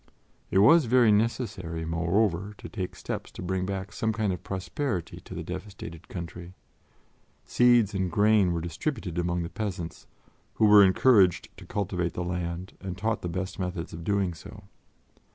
[0.49, 5.19] It was very necessary, moreover, to take steps to bring back some kind of prosperity
[5.21, 6.55] to the devastated country.
[7.45, 10.07] Seeds and grain were distributed among the peasants,
[10.55, 14.63] who were encouraged to cultivate the land and taught the best methods of doing so.